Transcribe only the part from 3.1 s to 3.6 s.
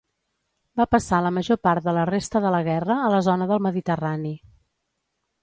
la zona